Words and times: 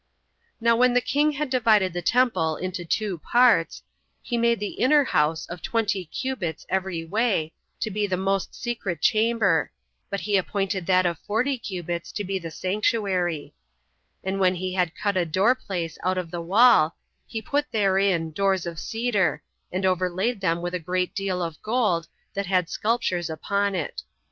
3. 0.57 0.65
Now 0.65 0.75
when 0.75 0.95
the 0.95 0.99
king 0.99 1.33
had 1.33 1.51
divided 1.51 1.93
the 1.93 2.01
temple 2.01 2.55
into 2.55 2.83
two 2.83 3.19
parts, 3.19 3.83
he 4.23 4.35
made 4.35 4.59
the 4.59 4.79
inner 4.81 5.03
house 5.03 5.45
of 5.45 5.61
twenty 5.61 6.05
cubits 6.05 6.65
[every 6.69 7.05
way], 7.05 7.53
to 7.81 7.91
be 7.91 8.07
the 8.07 8.17
most 8.17 8.55
secret 8.55 8.99
chamber, 8.99 9.69
but 10.09 10.21
he 10.21 10.37
appointed 10.37 10.87
that 10.87 11.05
of 11.05 11.19
forty 11.19 11.55
cubits 11.59 12.11
to 12.13 12.23
be 12.23 12.39
the 12.39 12.49
sanctuary; 12.49 13.53
and 14.23 14.39
when 14.39 14.55
he 14.55 14.73
had 14.73 14.95
cut 14.95 15.15
a 15.15 15.23
door 15.23 15.53
place 15.53 15.99
out 16.03 16.17
of 16.17 16.31
the 16.31 16.41
wall, 16.41 16.95
he 17.27 17.39
put 17.39 17.71
therein 17.71 18.31
doors 18.31 18.65
of 18.65 18.79
Cedar, 18.79 19.43
and 19.71 19.85
overlaid 19.85 20.41
them 20.41 20.63
with 20.63 20.73
a 20.73 20.79
great 20.79 21.13
deal 21.13 21.43
of 21.43 21.61
gold, 21.61 22.07
that 22.33 22.47
had 22.47 22.69
sculptures 22.71 23.29
upon 23.29 23.75
it. 23.75 24.01